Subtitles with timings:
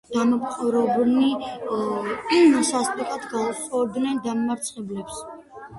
[0.13, 5.23] დამპყრობნი სასტიკად გაუსწორდნენ დამარცხებულებს.